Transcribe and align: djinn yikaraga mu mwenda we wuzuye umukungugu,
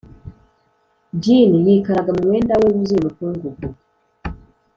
djinn 1.17 1.51
yikaraga 1.65 2.11
mu 2.17 2.21
mwenda 2.27 2.53
we 2.61 2.67
wuzuye 2.73 2.99
umukungugu, 3.01 3.67